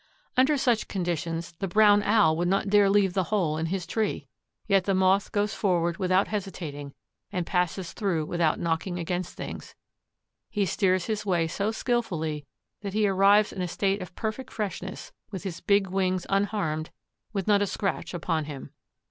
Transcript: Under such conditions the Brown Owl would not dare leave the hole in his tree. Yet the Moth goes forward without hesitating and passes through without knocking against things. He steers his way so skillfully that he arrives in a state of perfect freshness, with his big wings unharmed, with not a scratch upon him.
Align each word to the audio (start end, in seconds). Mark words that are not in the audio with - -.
Under 0.35 0.57
such 0.57 0.87
conditions 0.87 1.51
the 1.59 1.67
Brown 1.67 2.01
Owl 2.01 2.35
would 2.37 2.47
not 2.47 2.69
dare 2.69 2.89
leave 2.89 3.13
the 3.13 3.25
hole 3.25 3.55
in 3.59 3.67
his 3.67 3.85
tree. 3.85 4.25
Yet 4.65 4.85
the 4.85 4.95
Moth 4.95 5.31
goes 5.31 5.53
forward 5.53 5.97
without 5.97 6.29
hesitating 6.29 6.95
and 7.31 7.45
passes 7.45 7.93
through 7.93 8.25
without 8.25 8.59
knocking 8.59 8.97
against 8.97 9.37
things. 9.37 9.75
He 10.49 10.65
steers 10.65 11.05
his 11.05 11.23
way 11.23 11.45
so 11.45 11.69
skillfully 11.69 12.47
that 12.81 12.93
he 12.93 13.07
arrives 13.07 13.53
in 13.53 13.61
a 13.61 13.67
state 13.67 14.01
of 14.01 14.15
perfect 14.15 14.51
freshness, 14.51 15.11
with 15.29 15.43
his 15.43 15.61
big 15.61 15.85
wings 15.89 16.25
unharmed, 16.29 16.89
with 17.31 17.47
not 17.47 17.61
a 17.61 17.67
scratch 17.67 18.15
upon 18.15 18.45
him. 18.45 18.71